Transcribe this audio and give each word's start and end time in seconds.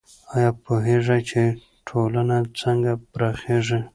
آیا 0.35 0.51
پوهېږئ 0.63 1.21
چې 1.29 1.41
ټولنه 1.87 2.37
څنګه 2.61 2.91
پراخیږي؟ 3.11 3.79